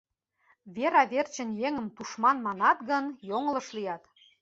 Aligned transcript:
Вера 0.75 1.03
верчын 1.11 1.49
еҥым 1.67 1.87
тушман 1.95 2.37
манат 2.45 2.79
гын, 2.89 3.05
йоҥылыш 3.29 3.67
лият. 3.75 4.03